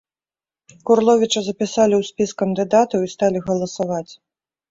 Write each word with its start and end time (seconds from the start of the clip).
Курловіча 0.89 1.43
запісалі 1.49 1.93
ў 1.97 2.03
спіс 2.09 2.33
кандыдатаў 2.41 2.99
і 3.09 3.13
сталі 3.15 3.43
галасаваць. 3.51 4.09